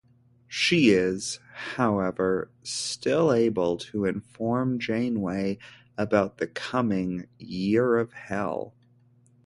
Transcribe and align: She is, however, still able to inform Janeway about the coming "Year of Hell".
She 0.47 0.89
is, 0.89 1.37
however, 1.75 2.49
still 2.63 3.31
able 3.31 3.77
to 3.77 4.05
inform 4.05 4.79
Janeway 4.79 5.59
about 5.95 6.39
the 6.39 6.47
coming 6.47 7.27
"Year 7.37 7.99
of 7.99 8.11
Hell". 8.13 8.73